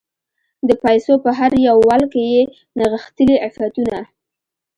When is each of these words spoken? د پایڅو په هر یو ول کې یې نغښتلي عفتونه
د 0.67 0.69
پایڅو 0.81 1.13
په 1.23 1.31
هر 1.39 1.51
یو 1.67 1.77
ول 1.89 2.03
کې 2.13 2.23
یې 2.33 2.41
نغښتلي 2.79 3.37
عفتونه 3.45 3.99